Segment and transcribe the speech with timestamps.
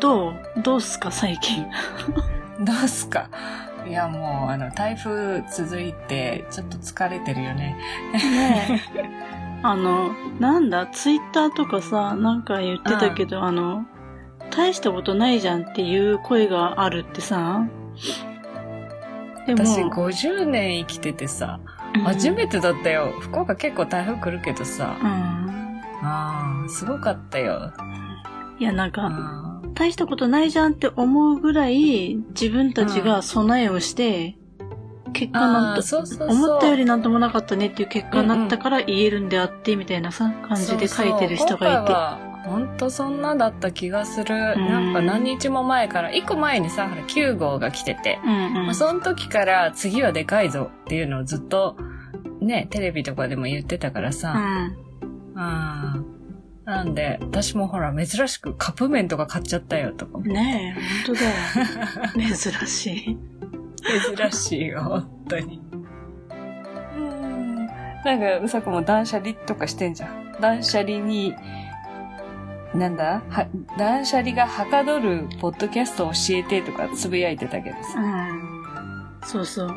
[0.00, 1.66] どうどうすか最近？
[2.64, 3.28] どうすか？
[3.86, 7.76] いや、もう、あの、台風続いて、ちょっと疲れてるよね。
[8.12, 9.10] ねえ。
[9.62, 13.84] あの、なんだ、ツイッターとかさ、なんか言ってたけど、あの、
[14.50, 17.62] 大したことないじゃんっていう声があるってさ。
[19.46, 21.70] でも、私、50年生きててさ、うん
[22.02, 23.12] 初めてだったよ。
[23.20, 24.94] 福岡結構台風来るけどさ。
[25.02, 25.08] うん。
[26.02, 27.72] ああ、すごかったよ。
[28.60, 34.36] いや、なんうか、ん大したことないじゃんって思うぐらい、自分たちが備えをして、
[35.12, 42.30] 結果なんと、あーそうそうそう思ったよりなんともなかったねっていう結果になったから言えるんであって、みたいなさ、感じで書いてる人がいて。
[42.42, 44.34] 本当そんなだった気がする。
[44.34, 51.76] んなんか何日も前から、1個前にさ、ほら9号が来てて、うんうんまあ、その時から次はでかいぞっていうのをずっと、
[52.40, 54.32] ね、テレビとかでも言ってたからさ。
[54.34, 55.34] うん。
[55.34, 55.40] う
[55.98, 56.19] ん。
[56.70, 60.18] なんで、私もほら、珍しくカップ麺とか買っちゃったよとか。
[60.20, 61.20] ねえ、本当
[62.20, 62.34] だよ。
[62.36, 63.18] 珍しい。
[64.16, 65.60] 珍しいよ、本当に。
[66.96, 67.66] うん。
[67.66, 67.72] な
[68.16, 70.36] んか、うさこも断捨離とかしてんじゃん。
[70.40, 71.34] 断捨離に、
[72.72, 73.22] なんだ？
[73.28, 78.00] は断捨離がはかどるポッドキャストを教えてとかつぶやいてたけどうさ。
[78.00, 79.18] ん。
[79.24, 79.74] そうそう。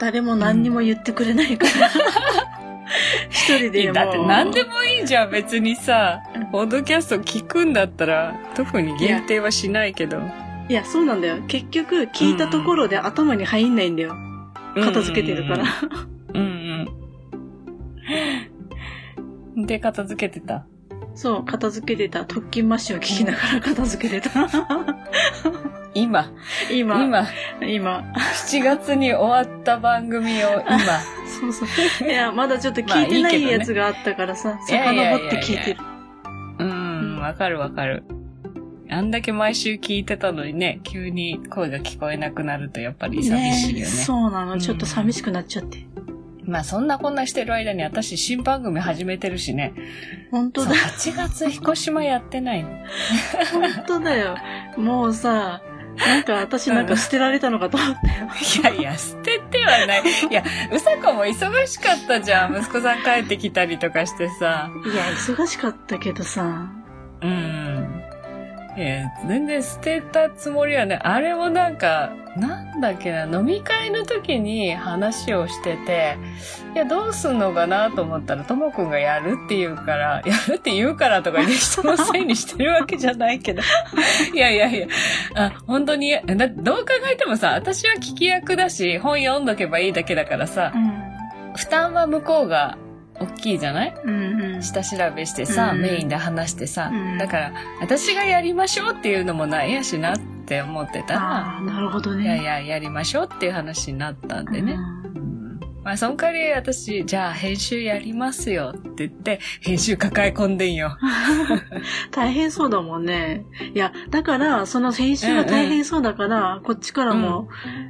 [0.00, 1.88] 誰も何にも言ってくれないから。
[3.30, 3.94] 一人いでもう。
[3.96, 4.70] やだって何でも
[5.04, 6.20] じゃん、別にさ。
[6.52, 10.20] ポッドキャスト聞くんだったら、特に限定はしないけど。
[10.68, 11.42] いや、そうなんだよ。
[11.46, 14.16] 結局、聞いたところで頭に入んないんだよ。
[14.74, 15.64] 片付けてるから。
[16.34, 16.86] うん
[19.56, 19.66] うん。
[19.66, 20.66] で、片付けてた？
[21.14, 22.24] そう、片付けてた。
[22.24, 24.48] 特勤マッシュを聞きながら 片付けてた。
[25.94, 26.32] 今、
[26.72, 27.26] 今、今、
[27.62, 28.04] 今。
[28.48, 30.78] 7月に終わった番組を今、
[31.40, 31.68] そうそう。
[32.08, 35.80] いや、まだちょっと聞いてないやつがあったからさ、遡って聞いてる。
[36.58, 38.04] うん、わかるわかる。
[38.90, 43.80] あんだけ毎週聞いてたのにね、急に声が聞こえなくなるとやっぱり寂しいよね。
[43.82, 44.58] えそうなの。
[44.58, 45.86] ちょっと寂しくなっちゃって。
[46.44, 49.72] まあそんなこんなしてる間に私新番組始めてるしね。
[50.30, 50.74] 本当だ。
[50.74, 52.70] 8月彦島やってないの。
[53.52, 54.36] 本当だよ。
[54.76, 55.62] もうさ、
[55.96, 58.28] なんか私なんか捨てられたのかと思ったよ。
[58.72, 60.02] いやいや、捨ててはない。
[60.30, 62.56] いや、うさこも忙しかったじゃん。
[62.56, 64.70] 息子さん帰ってきたりとかしてさ。
[64.84, 66.68] いや、忙しかったけどさ。
[67.22, 68.02] うん。
[68.76, 76.16] いや、全然捨てたつもりはね、あれもなんか、なんだっけな、飲み会の時に話をしてて、
[76.74, 83.62] いや、どうすんのかなと思ったら、ともくんがやるって言うから、 やるって言うからとか言って人のせいにしてるわけじゃないけど。
[84.34, 84.86] いやいやいや、
[85.36, 90.72] あ、本当に、だどう考えてもさ、私は聞き役だし、本読んどけばいいだけだからさ、
[91.56, 92.76] 負担は向こうが
[93.20, 93.94] 大きいじゃない？
[94.04, 94.14] うん。
[94.14, 94.62] うんうん。
[94.62, 102.24] 下調べしてさ、うんメインで話してさ、うんだから、私がやりましょうっていうのもないやしなって思ってたあら、あ、なるほどね。
[102.24, 104.72] いやいや、やりましょうっていう話になったんでね。
[104.72, 105.23] うんうん
[105.84, 110.96] まあ、その代わり私、じゃあ編集やりますよって言って、編集抱え込んでんよ。
[112.10, 113.44] 大変そうだもんね。
[113.74, 117.48] いや、だから、その編集が大変そうだから、こっちからも、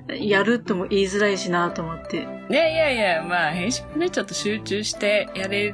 [0.08, 2.26] やるとも言いづらいしなと思って。
[2.50, 5.72] いやいやいや、まあ、編集ね、ちょっと集中してやれ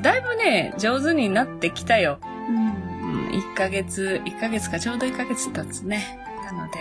[0.00, 2.18] だいぶね、上手になってきたよ。
[2.48, 2.66] うん。
[2.66, 6.18] うん、1ヶ月、1ヶ月かちょうど1ヶ月経つね。
[6.44, 6.80] なので、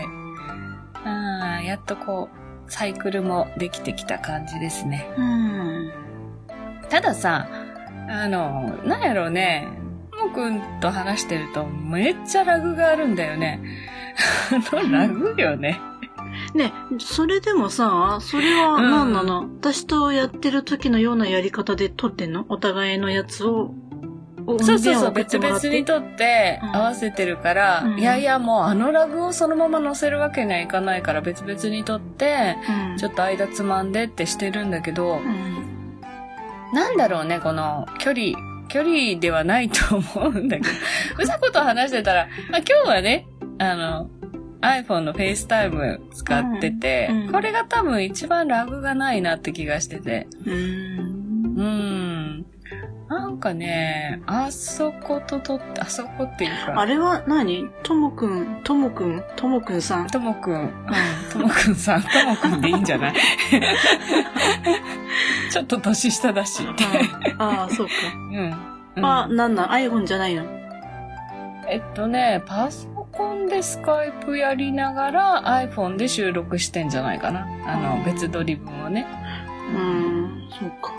[1.05, 5.07] うん、やっとこう、サイクルもできてきた感じですね。
[5.18, 5.91] うん。
[6.90, 7.47] たださ、
[8.09, 9.68] あの、なんやろうね、
[10.12, 13.62] ともくんと話してるとめっちゃラグがあるんだよね。
[14.72, 15.79] あのラグよね。
[16.56, 22.46] ね、それでもさ、それは何なの、私とやってる時のようなやり方で撮ってんの？
[22.50, 23.73] お互いのやつを。
[24.45, 32.55] そうそうそう、別々に撮ってうん合わせてるから、うんいやいやもうあのラグをそのまま載せるわけにはいかないから別々に撮って、
[32.91, 32.97] うん。
[32.97, 36.01] ちょっと間つまんでってしてるんだけど、うん。
[36.73, 38.34] なんだろうね、この距離、
[38.67, 40.69] 距離ではないと思うんだけど、
[41.23, 43.28] うさこと話してたら、まあ、今日はね、
[43.59, 44.09] あの、
[44.61, 50.28] iPhone の FaceTime 使ってて、うんうんこれが多分一番ラグがないなって気がしてて。
[50.46, 50.53] うん。
[51.57, 52.42] うん。
[53.09, 57.70] なんかね、あそこと撮って、あそこっていうか、あれは何？
[57.84, 60.08] ともくん、ともくん、ともくんさん。
[60.08, 60.72] ともくん、
[61.32, 63.14] ともくんさん、 ともくんでいいんじゃない？
[65.52, 66.64] ちょっと年下だし。
[67.38, 67.94] ああ、そうか。
[68.32, 68.55] うん。
[68.96, 70.44] うんあ、なんなん ?iPhone じゃないの？
[71.70, 77.47] えっとね、パソコンでスカイプやりながら iPhone で収録してんじゃないかな。
[77.66, 79.06] あの、うん別撮り分をね。
[79.73, 80.91] うーん、そうか。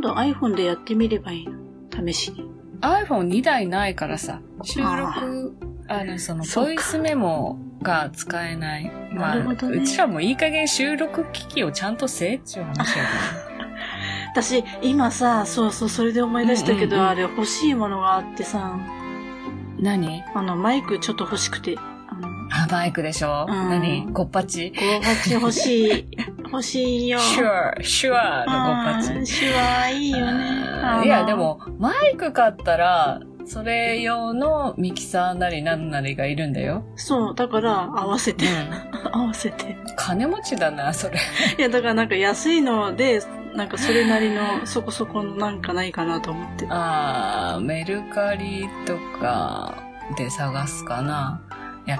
[0.00, 1.58] 度 iPhone でやってみればいいの？
[2.06, 2.48] 試しに。
[2.82, 5.56] iPhone2 台ないからさ、収録
[5.88, 8.92] あの、その、ボイスメモが使えない。
[9.12, 9.56] まあ、ね。
[9.60, 13.10] うちらもいい加減収録機器をちゃんとせえっちゅう話やか
[14.30, 17.08] 私、今さ、そうそう、それで思い出したけど、うんうんうん。
[17.08, 18.78] あれ欲しいものがあってさ、ら。
[19.80, 20.22] 何？
[20.32, 23.68] あの、マイクちょっと欲しくて、あの、あ、バイクでしょ、うん。
[23.68, 24.06] 何？
[24.12, 26.08] ゴッパチゴーパチ欲しい、
[26.52, 27.18] 欲しいよ。
[27.18, 29.24] シュア、シュアのゴッパチうん。
[29.24, 31.04] 手話いいよね。
[31.04, 31.34] いや、で。
[31.34, 36.84] も、マイク買ったら、それ用のミキサーなりなんなりがいるんだよ。
[36.96, 38.46] そう、だから合わせて、
[39.10, 39.76] 合わせて。
[39.96, 41.18] 金持ちだな、それ。
[41.58, 43.22] いや、だからなんか安いので、
[43.54, 46.66] なんかそれなりのそこそこのなんかないかなと思って。
[46.68, 49.74] あー、メルカリとか
[50.16, 51.40] で探すかな。
[51.86, 51.98] いや、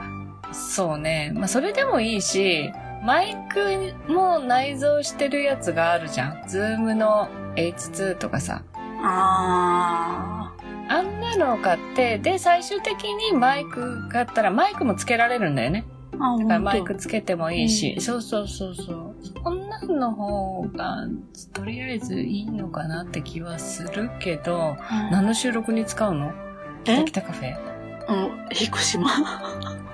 [0.52, 1.32] そうね。
[1.34, 2.70] まあ、それでもいいし、
[3.02, 6.48] マイクも内蔵してるやつがあるじゃん。
[6.48, 8.62] ZOOM の H2 とかさ。
[9.02, 10.52] あ
[10.88, 15.84] あんなのを買って、で、最終的にマイクがあったら、マイクもつけられるんだよね。
[16.12, 19.14] だからマイクつけてもいいし、うんそうそうそうそう。
[19.44, 21.06] そんなんの方が、
[21.52, 24.76] とりあえずいいのかなって気はするけど、
[25.12, 26.32] 何の収録に使うの？
[26.84, 27.56] 北カフェ
[28.08, 29.10] うん、引っ越しま。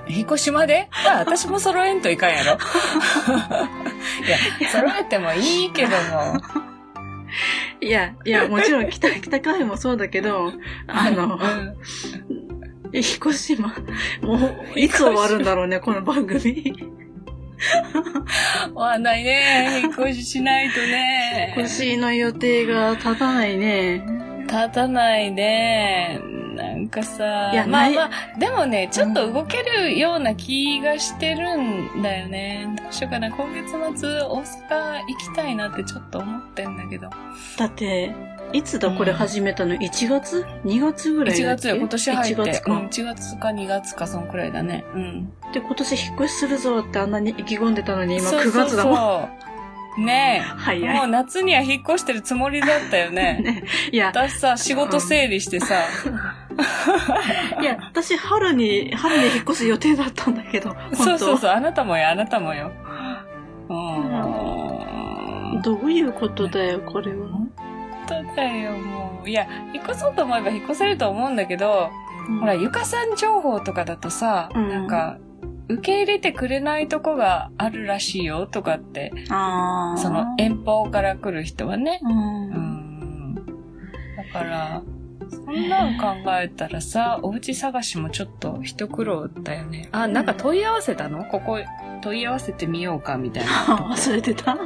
[0.09, 0.89] 引っ越しまで？
[1.07, 2.59] あ、私も揃えんといかんやろ。
[4.61, 6.41] いや、揃えてもいいけども。
[7.81, 10.53] いや、いや、もちろん北、北カフェもそうだけど、
[10.87, 11.75] あの、うん
[12.97, 13.75] 引っ越しま、
[14.23, 16.73] もう、いつ終わるんだろうね、この番組。
[18.71, 19.81] 終わんないね。
[19.83, 21.55] 引っ越ししないとね。
[21.57, 24.01] 引っ越しの予定が立たないね。
[24.47, 26.21] 立たないね。
[26.55, 32.67] なんかさまあまあ、でもね、ちょっと動けるような気がしてるんだよね。
[32.83, 33.31] どうしようかな。
[33.31, 37.11] 今月末、大阪行きたいなってちょっと思ってんだけど。
[37.59, 38.15] だって、
[38.53, 41.63] いつだこれ始めたの ?1 月 ?2 月ぐらい1だっけ？
[41.63, 42.43] 月よ、今年入って。
[42.43, 42.73] 1月か。
[42.73, 44.85] うん、1月か2月か、そんくらいだね。
[44.95, 45.33] うん。
[45.53, 48.95] で、今年引っ越しするぞってあんなに意気込んでたのに、今9そうそう月だもん。
[48.95, 49.55] そう。
[49.97, 50.49] ねえ。
[50.57, 50.97] 早い。
[50.97, 53.41] もう夏には引っ越してるつもりだったよね。
[53.45, 55.77] ね、いや、私さ、仕事整理してさ、
[57.61, 62.71] いや、私春に、春に引っ越す予定だったんだけど、 そうそうそう、あなたもよ、あなたもよ。
[63.69, 63.75] う
[65.59, 65.63] ん。
[65.63, 67.29] どういうことだよ、これは。
[67.29, 67.51] 本
[68.07, 69.29] 当だよ、もう。
[69.29, 71.91] いや、引っ越そうと思えば引っ越せると思うんだけど、
[72.41, 75.19] ほら、ゆかさん情報とかだとさ、うんなんか、
[75.69, 79.13] 受け入れてくれないとこがあるらしいよとかって。
[79.29, 79.35] そ
[80.11, 82.01] の遠方から来る人はね。
[82.03, 82.09] う。
[82.09, 82.51] うん
[83.33, 83.35] ん。
[83.35, 84.83] だから、
[85.31, 89.89] そんなん考えたらさ、お家探しもちょっと一苦労だよね。
[89.93, 91.25] あ、なんか問い合わせたの？
[91.25, 91.59] ここ
[92.03, 93.51] 問い合わせてみようかみたいな。
[93.95, 94.53] 忘れてた？
[94.53, 94.59] 忘れ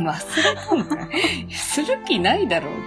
[0.00, 1.08] たんか
[1.48, 1.52] い？
[1.52, 2.72] する気ないだろう。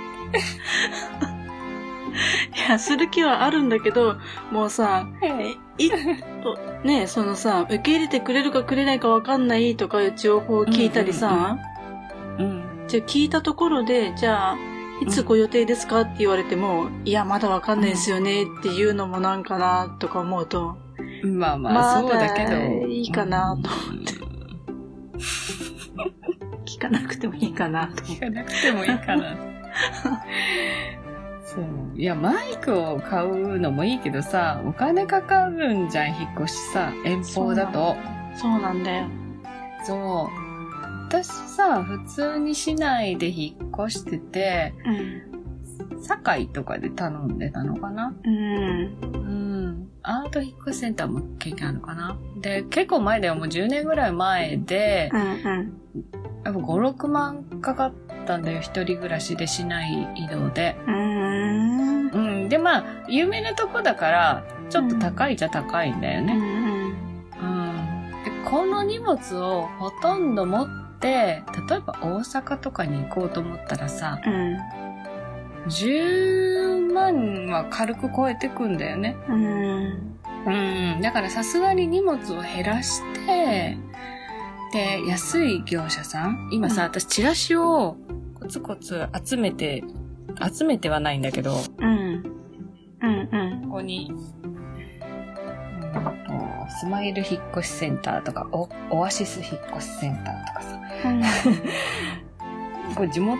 [2.56, 4.16] いや、する気はあるんだけど、
[4.52, 5.08] もうさ、
[5.78, 11.58] い、とねそのさ、受け入れてくれるかくれないかわかんないとかいう情報を聞いたりさ、
[12.40, 12.64] うん。
[12.88, 14.58] じゃあ聞いたところで、じゃあ、
[15.02, 20.78] いつご予定ですかって言われても、いや、まだわかんないですよねっていうのもなんかなとか思うと、
[21.24, 22.88] まあまあ、まそうだけど。
[22.88, 24.14] いいかなと思って。
[26.66, 29.36] 聞かなくてもいいかなと思聞かなくてもいいかな。
[31.44, 31.66] そう。
[31.96, 37.96] いや、マイクを買うのもいいけどさ、お金かかるんじゃん、引っ越しさ、遠方だと。
[38.36, 38.38] う。
[38.38, 39.08] そうなんだよ。
[39.84, 40.45] そう。
[41.08, 46.02] 私さ、普通に市内で引っ越してて、うん。
[46.02, 48.14] 堺とかで頼んでたのかな？
[48.24, 48.34] うん。
[48.34, 49.90] うん。
[50.04, 52.18] アート引っ越しセンターも経験あるのかな？
[52.42, 55.38] で、結構前だよ、もう10年ぐらい前でう、んうん。
[56.44, 57.94] やっぱ5、6万かかっ
[58.26, 60.76] たんだよ、一人暮らしで市内移動で。
[60.88, 62.08] うん。
[62.10, 62.50] うん。
[62.50, 66.34] で、まあ、有名なとこだから、ちょっと高いじゃ高いんだよね。
[66.34, 67.46] うん。
[67.48, 67.52] う
[68.22, 68.24] ん。
[68.24, 70.36] で、この荷物をほとん。
[70.36, 71.44] ど持って、例
[71.78, 74.58] えば大阪とかに行こうと思ったらさ、うん。
[75.68, 79.18] 10万は軽く超えてくんだよね。
[79.28, 80.18] うん。
[80.46, 81.02] うん。
[81.02, 83.78] だからさすがに荷物を減らして、
[84.72, 87.98] で、安い業者さん今さ、うん私チラシを
[88.40, 89.84] コツコツ集めて、
[90.52, 92.24] 集めてはないんだけど、うん。
[93.02, 93.62] うんうん。
[93.66, 94.12] ここに、
[94.44, 94.45] うん
[96.66, 100.80] とスマイル引っ越しセンターとか、オオアシス引っ越しセンターとかさ、
[102.96, 103.40] これ地元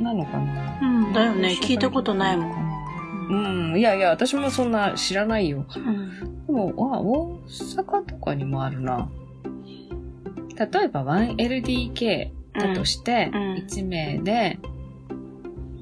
[0.00, 0.78] なのかな？
[0.82, 1.12] うん。
[1.12, 1.56] だよね。
[1.62, 2.50] 聞いたことないもん。
[2.50, 3.70] ん。
[3.72, 3.78] うん。
[3.78, 5.64] いやいや、私もそんな知らないよ。
[5.76, 6.46] うん。
[6.46, 9.08] でも、あ、大阪とかにもあるな。
[10.58, 14.58] 例えば 1LDK だとして、うんうん1名で、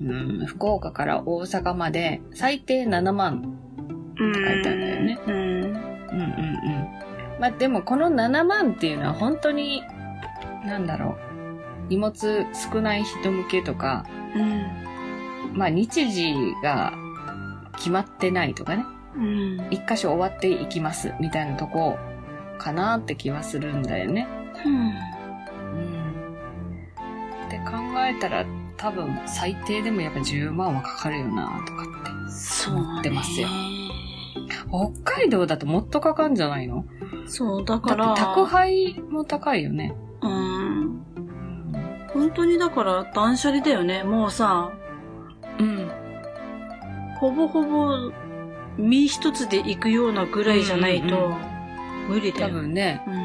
[0.01, 3.59] うん、福岡から大阪まで最低7万
[4.19, 5.19] 書いてあるんだよね。
[5.27, 5.60] うん。
[6.12, 6.88] うんうんうん。
[7.40, 9.83] まあでもこの7万っていうのは本当に、
[10.64, 11.17] なんだろ
[11.88, 11.88] う。
[11.88, 14.67] 荷物少ない人向けとか、うん。
[15.55, 16.93] まあ日時が
[17.76, 18.85] 決まってないとかね。
[19.17, 19.67] うん。
[19.71, 21.99] 一箇所終わっていきますみたいなとこ
[22.59, 24.29] かなって気はするんだよね。
[24.64, 24.75] うん。
[24.75, 24.90] うん。
[27.47, 27.73] って考
[28.07, 28.45] えたら
[28.76, 32.11] 多分最低でもやっぱ10万はかかるよなとかって。
[32.69, 33.80] 思ってますよね
[34.69, 36.85] 北海道だともっとかかんじゃないの？
[37.27, 38.13] そう、だだから。
[38.13, 39.95] って宅配も高いよね。
[40.23, 41.03] うん。
[42.13, 44.03] 本当にだから断捨離だよね。
[44.03, 44.73] もうさ、
[45.59, 45.91] うん。
[47.19, 48.13] ほぼほぼ
[48.79, 52.55] 身一つで行くようなぐらいじゃないとうん多無理だよ。
[52.55, 53.03] 分ね。
[53.07, 53.11] う。
[53.11, 53.21] うんん。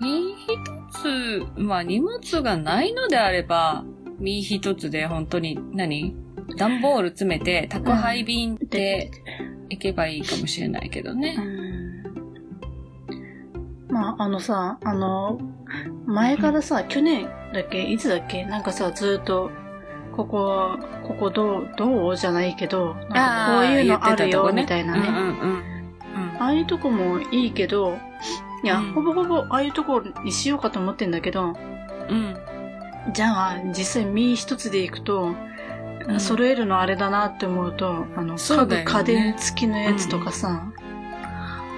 [0.00, 0.58] 身一
[1.02, 3.84] つ、まあ荷物がないのであれば、
[4.18, 6.16] 身一つで本当に何、
[6.56, 9.10] 段ボール詰めて宅配便で
[9.70, 11.36] 行けばいいかもしれないけどうね。
[11.36, 12.02] ん。
[13.88, 15.38] まあ、あのさ、あの、
[16.06, 18.44] 前からさ、去年だっけいつだっけ？
[18.44, 19.50] なんかさ、ずっと、
[20.16, 25.08] ここ、ここどう、どうじゃないけど、なんかこういうのあるよ、みたいなね。
[25.08, 25.26] うんうんう
[25.58, 25.62] ん。
[26.40, 27.98] ああいうとこもいいけど、
[28.64, 31.54] いや、うんほぼほぼああいうとこにしようかと思ってんだけど、
[32.08, 32.36] うん。
[33.12, 35.34] じゃあ、実際身一つで行くと、
[36.08, 40.72] うん揃えるのあれだなって思うと、あの、ね家具家電付きのやつとかさ、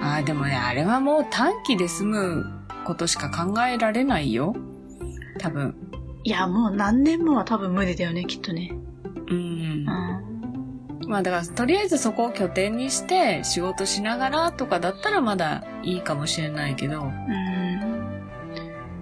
[0.01, 2.45] ああ、でもね、あれはもう短期で済む
[2.85, 4.55] ことしか考えられないよ。
[5.39, 5.75] 多分。
[6.23, 8.71] いや、もう何年もは多分無理だよね、きっとね。
[9.29, 9.39] うんう。
[9.85, 9.85] ん。
[11.07, 17.01] まあだから、とりあえずそこを拠点にして仕事しながらとかだったらまだいいかもしれないけど。
[17.01, 18.21] うん。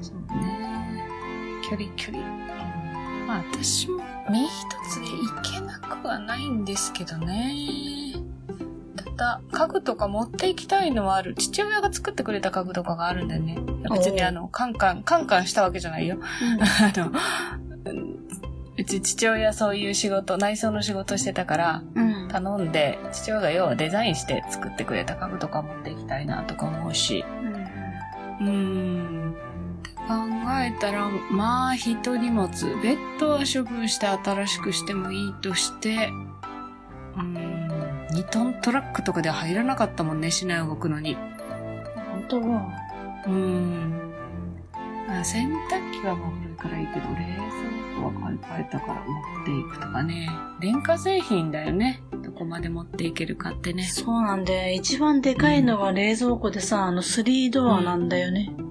[0.01, 1.03] そうね。
[1.69, 2.23] 距離距離。
[3.27, 4.49] まあ私も身一
[4.89, 7.53] つで行けなくはないんですけどね。
[8.95, 11.35] ただ、家具とか持って行きたいのはある。
[11.35, 13.57] 父親が作ってくれた家具とかがあるんだよね。
[13.91, 16.17] 別にあの、カンカン、カンカンしたわけじゃないよ。
[16.21, 17.11] あの、
[17.85, 18.17] うん
[18.79, 22.27] うち父親そういう仕事、内装の仕事してたから、うん。
[22.29, 27.25] 頼んで、父親が要はデザインして作ってくれた家具とか持っていきたいなとか思うし。
[28.39, 29.33] うーん。
[29.33, 29.46] って考
[30.09, 32.65] えたら、まあ一人持つ。
[32.81, 36.11] ベッドは処分して新しくしてもいいとして、
[37.15, 38.07] うーん。
[38.11, 41.15] 2トントラックとかでは入らなかったもんね、市内動くのに。
[42.11, 42.67] 本当は。
[43.25, 44.13] うーん。
[45.09, 47.15] あ洗濯機はもう古いからいいけど、冷
[47.95, 50.29] 蔵庫は買い替えたから持っていくとかね。
[50.59, 52.01] 電化製品だよね。
[52.23, 53.83] どこまで持っていけるかってね。
[53.83, 54.73] そうなんだよ。
[54.73, 58.53] 一番でかいのが冷蔵庫でさ、あの3ドアなんだよね。
[58.57, 58.66] うん、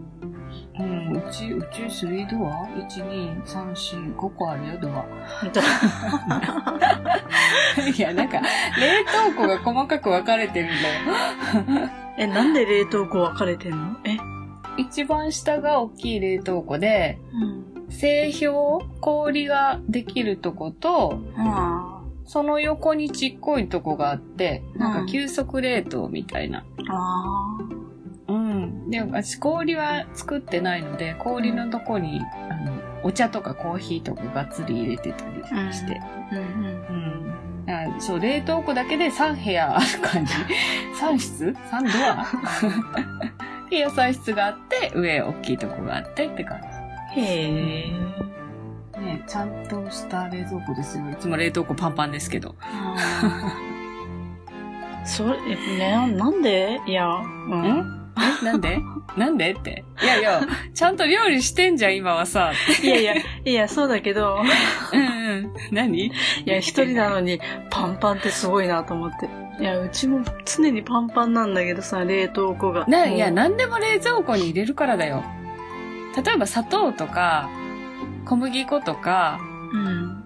[1.29, 5.05] うち、うち3ドア ?1、2、3、4、5個あるよ、ドア。
[7.97, 8.47] いや、なんか、冷
[9.05, 10.81] 凍庫が細かく分かれてるんだよ。
[12.19, 13.97] え、なんで冷凍庫分かれてんの？
[14.05, 14.17] え？
[14.79, 17.65] 一番下が大きい冷凍庫で、うん。
[17.91, 26.65] 製氷氷ができるとこと、あその横にちっこいとこがあって、なんうんか急速冷凍みたいな。
[26.89, 26.93] あ。
[26.93, 27.76] あうん。
[28.89, 36.01] で、私氷は作ってないので、氷のとこに、あの、お茶とかコーヒーとかがっつり入れてたりして。
[36.01, 36.07] あ。
[36.33, 37.95] うんうん。
[37.95, 38.01] うん。
[38.01, 40.33] そう、冷凍庫だけで3部屋ある感じ。
[41.01, 42.27] 3室 ?3 ドア？
[43.71, 46.63] で、野菜室があって、上大きいとこがあってって感へ
[47.17, 47.85] え。
[48.95, 49.01] じ。
[49.01, 51.11] ねちゃんとした冷蔵庫ですよ。
[51.11, 52.55] いつも冷凍庫パンパンですけど。
[55.05, 56.81] それ、えね、なんで？
[56.87, 57.63] いや、うん。
[57.63, 58.06] ん？
[58.19, 58.79] えなんで？
[59.17, 59.85] なんでって。
[60.03, 60.41] いやいや、
[60.75, 62.53] ちゃんと料理してんじゃん、今はさ。
[62.83, 64.43] いやいや、いや、そうだけど、
[64.93, 65.53] うんうん。
[65.71, 66.07] 何？
[66.07, 66.13] い
[66.45, 69.29] や、一人なのにパンパンってすごいなと思って。
[69.61, 72.87] いや、うちも常にパンパンなんだけどさ、冷凍庫が。
[72.87, 75.25] な、いや、もうなんでも冷蔵庫に入れるからだよ。
[76.23, 77.49] 例えば砂糖とか、
[78.27, 79.39] 小麦粉とか、
[79.73, 80.23] うん。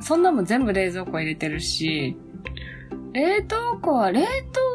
[0.00, 2.16] そんなもん全部冷蔵庫入れてるし、
[3.16, 4.26] 冷凍庫は、冷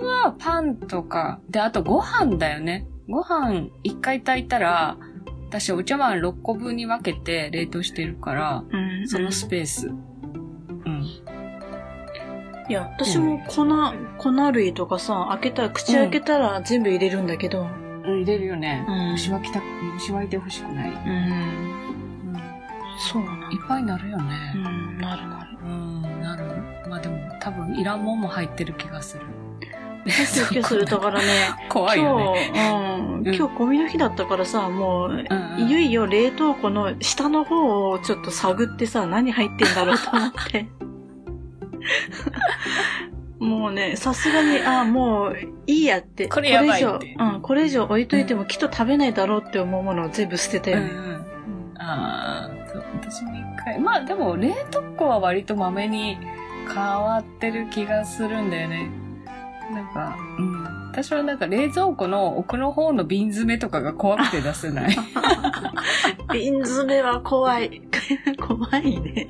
[0.02, 2.88] 凍はパンとか、で、あとご飯だよね。
[3.08, 4.98] ご飯一回炊いたら、
[5.50, 9.08] 私お茶碗6個分に分けて冷凍してるから、うん。
[9.08, 9.90] そのスペース。
[9.90, 11.04] うん。
[12.68, 13.64] いや、私も粉、
[14.18, 17.68] 粉類とかさ、開けたら、口開けたら全部入れるんだけど。
[18.04, 18.84] 入れるよね。
[18.90, 19.62] うん虫はきた、
[19.94, 20.90] 虫はいてほしくない。
[20.90, 20.98] うん。
[20.98, 22.42] うん。
[22.98, 24.54] そうなのいっぱいになるようね。
[24.56, 25.58] ん、なるなる。
[25.64, 26.90] うん、なる。
[26.90, 29.24] まあでも、多分、いらんもんも入ってる気がする。
[30.06, 31.26] キュキュするだからね、
[31.70, 32.52] 怖いよね。
[32.54, 40.68] 今日、うん、うん今日ゴミの日だったからさ、もう、うんうんいよいよ冷凍庫の下の方をちょっと探ってさ、何入ってんだろうと思って。
[43.40, 46.28] もうね、さすがに、あ、もういいやって。
[46.28, 50.90] これやばいこれ以上、うん、これ以上置いといてもきっと食べないだろうって思うものを全部捨てたよね。
[50.92, 51.26] うんうん
[51.84, 53.80] ああ、私も一回。
[53.80, 56.18] まあでも、冷凍庫は割とまめに
[56.68, 58.90] 変わってる気がするんだよね。
[59.72, 60.82] なんか、うん。
[60.92, 64.98] 私はなんか冷蔵庫の奥の方の瓶詰めとかが怖くて出せない。
[66.34, 67.82] 瓶詰めは怖い。
[68.40, 69.28] 怖いね。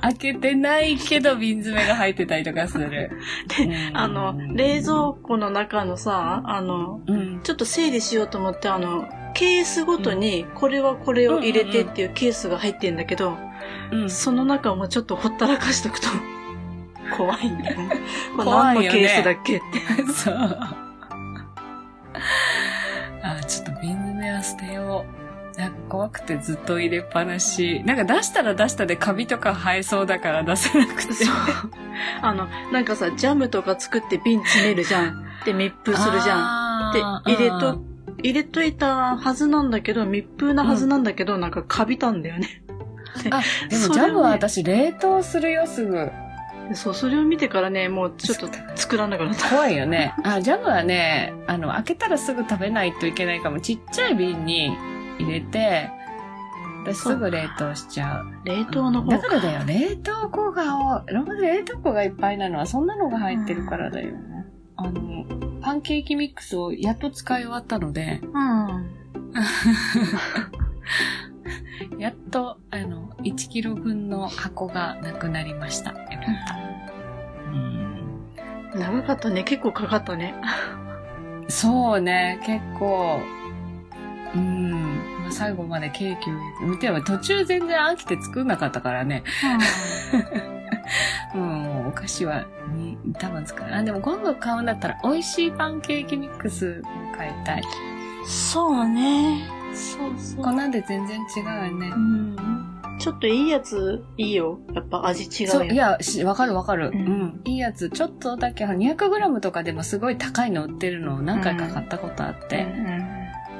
[0.00, 2.88] 開けてないけど瓶詰めが入ってたりとかする。
[2.90, 3.10] で
[3.64, 7.40] うんあの、冷蔵庫の中のさ、あの、うん。
[7.42, 13.49] ちょっと整理しようと思って、あの、ケースごとに、これはこれを入れてっていうケースが入ってんだけど、うん。
[14.08, 16.06] その中もちょっとほったらかしとくと、
[17.16, 17.88] 怖いんだよね。
[18.36, 19.56] これ怖いよね何のケースだっけ？
[19.58, 20.06] って。
[20.12, 20.58] そう。
[23.22, 25.04] あ、ちょっと瓶詰めは捨てよ
[25.56, 25.60] う。
[25.60, 27.82] なんか怖くてずっと入れっぱなし。
[27.84, 31.12] なんか出したら出したでカビとか生えそうだから出せなくて。
[31.12, 31.34] そう。
[32.22, 35.24] あの、なんかさ、ジャムとか作って瓶詰めるじゃん。
[35.44, 36.92] で、密封するじゃん。
[36.94, 37.82] でゃ、入れと、
[38.22, 42.62] 入れといたはずなんだけど、密封なはずなんだけど、なんかカビたんだよね。
[43.30, 46.10] あ、でもジャムは私冷凍するよ、すぐ。
[46.68, 49.48] でそう、それを見てからね、もうちょっと作らなくなった。
[49.50, 50.14] 怖いよね。
[50.24, 53.60] あ、ジャムはね、あの、開けたらすぐ食べないといけないかも。
[53.60, 54.70] ちっちゃい瓶に
[55.18, 55.90] 入れて、
[56.84, 58.46] 私すぐ冷凍しちゃう。
[58.46, 64.46] 冷凍の方だからだよ、冷凍庫が、冷凍庫がいっぱいなのはそんなのが入ってるからだよね。
[64.76, 65.24] あの、
[65.60, 68.96] パンケーキミックスをやっと使い終わったので、うん。
[71.98, 75.90] やっと、あの、1キロ分の箱がなくなりました。
[75.90, 76.06] よかっ
[76.46, 76.54] た。
[77.52, 77.90] うん
[78.74, 79.42] 長かったね。
[79.44, 80.34] 結構かかったね。
[81.48, 83.20] そうね、結構、
[84.34, 84.70] うん、
[85.22, 89.24] まあ、最後までケーキを、見ても途中全然飽きて作んなかったからね。
[91.34, 93.74] うん、も うお菓子はに多分作る。
[93.74, 97.62] あ、でも今度買うんだったら美味しいパンケーキミックスを買いたい。
[98.24, 99.59] そうね。
[99.74, 100.44] そうそう。
[100.44, 101.98] こんなんで全然違うよねう。
[101.98, 102.36] ん。
[102.98, 104.58] ちょっといいやつ、いいよ。
[104.74, 105.52] やっぱ味違うよ。
[105.54, 106.88] そう、いや、しわかるわかる。
[106.88, 107.40] ううんん。
[107.44, 112.64] いいやつ、ちょっとだけ、200g とかでもすごい高いの売ってるのを何回か買ったことあっうんて。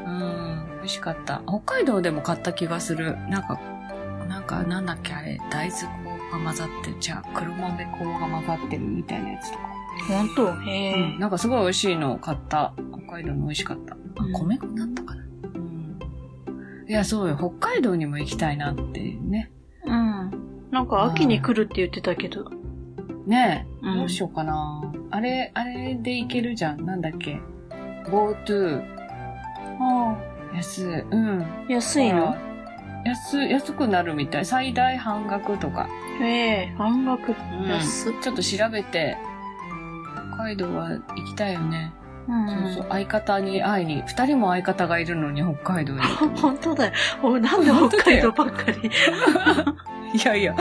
[0.05, 1.42] うん、美味しかった。
[1.46, 3.16] 北海道でも買った気がする。
[3.29, 3.59] なんか、
[4.29, 5.83] なんか、なんだっけあれ、大豆
[6.31, 6.96] 粉が混ざってる。
[7.01, 9.64] じゃあ、黒豆粉が混ざってるみたいなやつとか。
[10.11, 10.16] うん。
[10.16, 10.92] ほんとへえ。
[11.14, 12.75] うん、なんかすごい美味しいのを買った。
[12.92, 13.94] 北海道の美味しかった。
[13.94, 15.10] あうん、米粉だったかな。
[15.10, 15.10] うん。
[16.90, 17.37] いや、そうよ。
[17.37, 19.53] 北海道にも行きたいなってね。
[19.85, 20.70] うん。
[20.72, 22.50] なんか秋に来るって言ってたけど。
[23.29, 24.92] ねえ、うんどうしようかな。
[25.12, 26.85] あれ、あれで行けるじゃん。
[26.85, 27.38] なんだっけ。
[28.07, 28.83] GoTo。
[29.81, 30.16] あ
[30.53, 31.00] 安い。
[31.12, 31.42] うん。
[31.42, 31.46] あ。
[31.68, 32.35] 安いの？
[33.05, 34.44] 安、安くなるみたい。
[34.44, 35.88] 最大半額とか。
[36.20, 37.37] へえ、半額。
[37.62, 38.14] うん安っ。
[38.20, 39.16] ちょっと調べて、
[40.35, 41.92] 北海道は行きたいよね。
[42.28, 46.00] うんそうそう、相方に会いに、二人も相方がいるのに北海道に。
[46.40, 46.92] 本当だよ。
[47.22, 48.90] おなんで北海道ばっかり。
[50.14, 50.54] いやいや、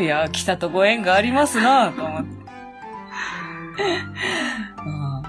[0.00, 2.30] いや、来たとご縁がありますなと思って。
[4.86, 5.22] うん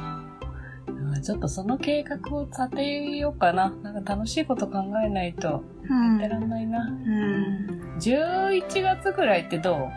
[1.24, 3.70] ちょっとその計画を立てようかな。
[3.82, 6.80] なんか楽しいこと考えないとうんやってらんないな。
[6.82, 7.96] うん。
[7.98, 9.90] 11月ぐらいってど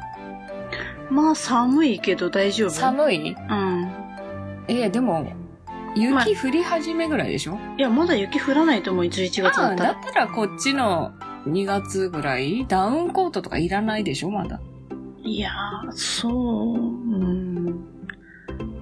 [1.11, 2.71] まあ寒いけど大丈う夫。
[2.71, 3.33] 寒い？
[3.33, 3.89] うん。
[4.69, 5.27] えでも、
[5.97, 9.77] 雪降り始めぐらいでしょ、いや、まだ雪降らないと思う、11月だったら。
[9.77, 11.13] だったらこっちの
[11.47, 12.67] 2月ぐらい？
[12.69, 14.31] ダウンコートとかいらないでしょ？
[14.31, 14.61] まだ。
[15.25, 16.33] いやー、そう、
[16.77, 17.85] うん。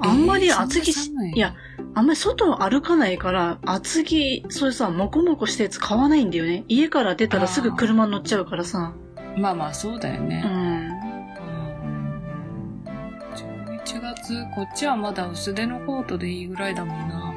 [0.00, 1.55] あんまり厚着し、えーいいや、
[1.94, 6.64] あんまり外を歩かないから、厚着、そういうさ、もこもこしたやつ買わないんだよね。
[6.68, 8.92] 家から出たらすぐ車に乗っちゃうからさ。
[9.38, 10.40] まあまあそうだようね。
[10.42, 10.63] ん。
[14.24, 17.34] 11月、こっちはまだ薄手のコートでいいぐらいだもんな。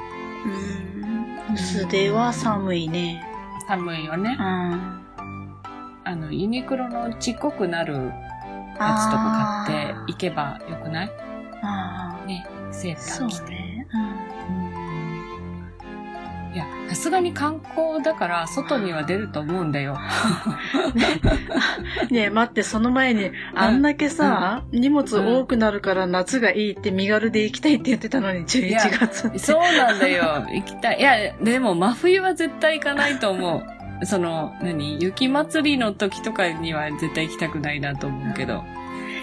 [1.50, 1.54] うん。
[1.54, 3.24] 薄手は寒いね。
[3.68, 4.46] 寒いよねうん。。
[4.46, 5.02] あ
[6.06, 11.12] あの、ユニクロのちっこくなるやつとか買っていけばよくない？
[11.62, 13.52] あね、セーター着て。
[13.52, 13.88] ね。
[13.94, 14.27] うんいや、
[16.90, 19.98] さすがに観光だから外には出ると思うんだよ。
[22.10, 22.16] うん。
[22.16, 29.40] ねえ、待って、その前に、あんだけさ、荷物多くなるから夏がいいって身軽で行きたいって言ってたのに、11月って。
[29.40, 30.46] そうなんだよ。
[30.50, 31.00] 行きたい。
[31.00, 33.64] いや、でも真冬は絶対行かないと思
[34.02, 34.06] う。
[34.06, 38.64] その、何雪祭りの時とかには絶対行きたくないなと思うけど。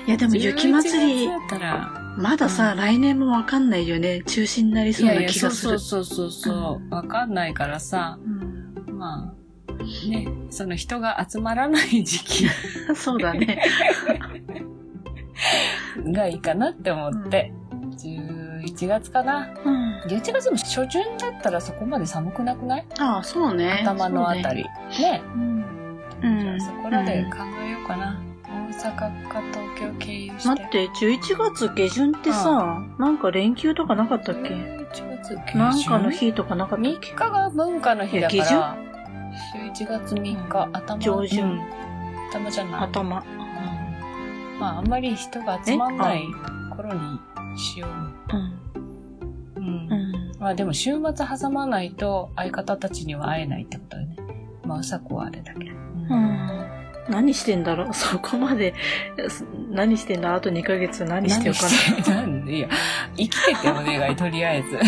[0.07, 4.23] いや、でも雪祭11り月、だったら、まださ、来年もわかんないよね。
[4.23, 5.79] 中止になりそうないやいや、そう気がする。
[5.79, 8.29] そうそうそうそう、わかんないからさ、う
[8.93, 9.33] んま
[9.69, 12.47] あ、ね、その人が集まらない時期
[12.95, 13.61] そうだね。
[16.13, 17.53] がいいかなって思って。
[17.97, 19.49] 11月かな。
[19.65, 20.01] うん。
[20.09, 22.85] 11月も初旬だったらそこまで寒くなくない？
[22.99, 23.81] ああ、そうね。
[23.83, 24.65] 頭のあたり。
[24.91, 24.99] り。
[25.03, 25.23] ね。
[25.35, 25.65] うん。
[26.23, 26.49] じうん。
[26.49, 28.21] ゃあそこらで考えようかな。
[28.21, 28.34] 大
[28.77, 30.49] 阪か東京経由して。
[30.49, 34.87] 待って、11月下旬ってさ、なんか連休とかなかったっけ？11
[35.23, 35.59] 月下旬？
[35.59, 38.77] なんかの日とかなかったっ3け日が文化の日だから、
[39.55, 40.99] 11月3日、頭。
[40.99, 41.61] 上旬うん
[42.31, 42.81] 頭じゃない。
[42.85, 43.19] 頭。
[43.19, 43.25] うん
[44.61, 46.25] まあ、あんまり人が集まんない
[46.77, 47.91] 頃にしよう。
[48.37, 48.65] うん。
[49.57, 50.33] うんうん。
[50.39, 54.17] まあでも週末挟まないと相方たちには会えないってことだよね。
[54.65, 55.77] まあ、朝子はあれだけど。
[55.77, 56.84] うん。
[57.09, 57.93] 何してんだろう？
[57.95, 58.75] そこまで、
[59.71, 60.35] 何してんだ？
[60.35, 62.23] あと2ヶ月何してよかな？
[62.27, 62.69] んでいや、
[63.17, 64.79] 生きててお願い、とりあえず。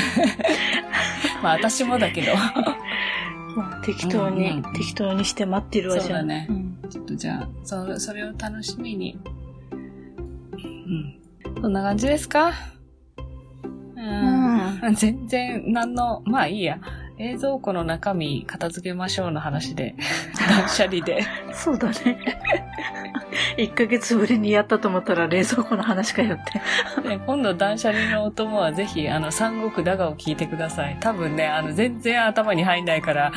[1.42, 2.34] まあ私もだけど。
[2.34, 2.76] な。
[3.56, 6.06] もう適当に、うんうん適当にして待ってるわじゃん。
[6.06, 9.18] そうだねんちょっとじゃあ、そそれを楽しみに。
[10.52, 10.56] う
[11.48, 11.62] ん。
[11.62, 12.52] そんな感じですか
[13.96, 14.94] うん。
[14.94, 16.78] 全然、なんの、まあいいや。
[17.18, 19.94] 冷蔵庫の中身片付けましょうの話で、
[20.48, 21.24] 断捨離で。
[21.52, 22.18] そうだね。
[23.56, 27.08] 1ヶ月ぶりにやったと思ったら冷蔵庫の話かよって。
[27.08, 30.96] で今度断捨離のお供はぜひ、あの、三国だがを聞いてください。
[31.00, 33.32] 多分ね、あの、全然頭に入んないから、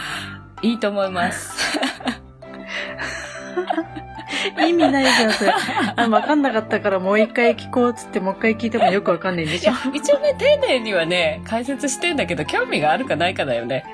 [0.61, 1.79] いいと思います。
[4.67, 5.53] 意味ないじゃん、それ。
[5.95, 13.85] あわかんなかったからもう一回聞こうっつってもう一回聞いてもよくわかんないんでしょ一応ね、丁寧にはね、解説してんだけど、興味があるかないかだよね。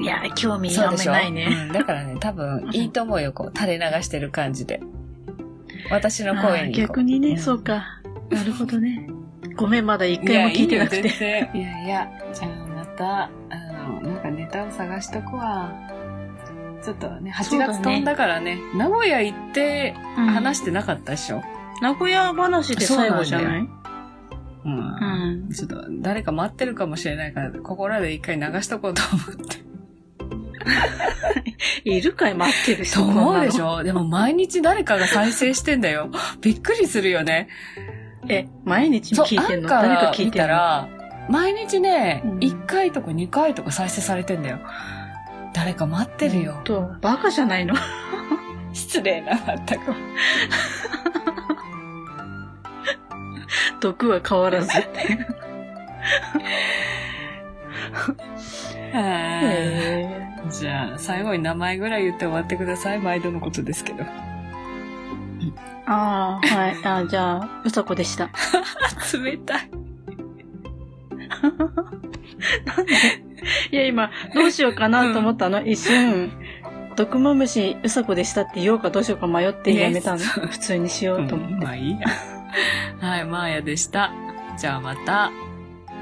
[0.00, 1.48] いや、興味あんまないね。
[1.68, 4.80] うん、だからね、多分、いいと思うよ、こう、垂れ流してる感じで。
[5.90, 6.72] 私の声に。
[6.72, 8.00] 逆にね、んそうか。
[8.30, 9.06] なるほどね。
[9.56, 11.50] ごめん、まだ一回も聞いてなくて。
[11.54, 13.30] いやいや、じゃあまた、あ
[13.88, 15.72] の、なんかネタを探しとくわ。
[16.84, 21.42] ちょっとね、8そうだね月飛んだからね、名古屋行ってうん話してなかったでしょ？
[21.80, 23.68] 名古屋話で最後じゃなない
[24.64, 24.78] うん。
[24.78, 25.50] うん。
[25.52, 29.62] ちょっと、誰か待ってるかもしれないから、ここらで一回流しとこうと思って。
[31.84, 33.00] いるかい待ってる人。
[33.02, 33.68] と思うでしょ？
[33.78, 36.10] ょでも毎日誰かが再生してんだよ。
[36.40, 37.48] びっくりするよね。
[38.28, 39.68] え、毎日聞いてんの？
[39.68, 40.88] 誰か聞い見てたら、
[41.28, 44.60] 毎日ね、うん1回とか2回とか再生されてんだよ。
[45.52, 46.60] 誰か待ってるよ。
[46.64, 47.74] と、バカじゃないの？
[48.72, 49.94] 失礼な、まったく。
[53.80, 54.70] 毒は変わらず。
[58.94, 62.98] へじゃあ、最後に名前ぐらい言って終わってください。
[62.98, 64.04] 毎度のことですけど。
[64.04, 64.06] ー
[65.86, 66.76] ああ、はい。
[66.84, 68.30] あじゃあ、うさこでした。
[69.18, 69.70] 冷たい。
[73.70, 75.64] いや、今、どうしようかなと思ったの？
[75.64, 76.30] 一瞬、
[76.96, 80.18] 毒まむし、うさこでしたって言おうかどうしようか迷ってやめたの。
[80.18, 81.64] ね普通にしようと思うんって。
[81.64, 82.06] まあいいや。
[83.00, 84.12] はい、マーヤでした。
[84.58, 85.30] じゃあまた、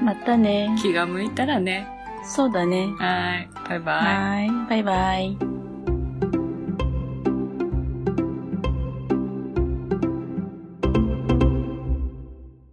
[0.03, 0.75] またね。
[0.81, 1.87] 気が向いたらね。
[2.23, 2.89] そうだね。
[2.97, 3.95] はい、バイバイ。
[3.95, 4.69] はい。
[4.69, 5.50] バイバイ。